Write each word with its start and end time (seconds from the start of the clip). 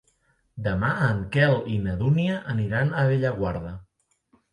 Demà 0.67 0.87
en 1.07 1.19
Quel 1.35 1.53
i 1.73 1.77
na 1.87 1.93
Dúnia 1.99 2.39
aniran 2.55 2.91
a 2.95 3.05
Bellaguarda. 3.13 3.75